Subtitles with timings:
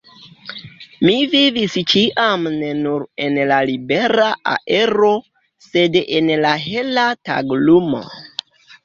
[1.07, 5.11] Mi vivis ĉiam ne nur en la libera aero,
[5.67, 8.01] sed en la hela taglumo.